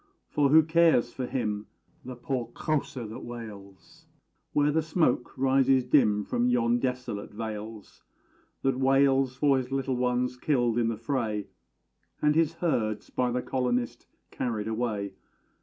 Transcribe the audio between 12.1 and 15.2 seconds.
And his herds by the colonist carried away?